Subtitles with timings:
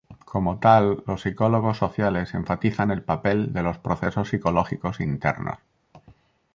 [0.25, 5.59] Como tal, los psicólogos sociales enfatizan el papel de los procesos psicológicos internos.